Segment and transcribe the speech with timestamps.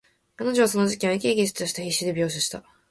[0.35, 2.63] 彼女はその事件を、生き生きとした筆致で描写した。